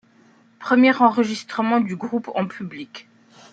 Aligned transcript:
Premier 0.57 0.99
enregistrement 0.99 1.79
du 1.79 1.95
groupe 1.95 2.31
en 2.33 2.47
public. 2.47 3.07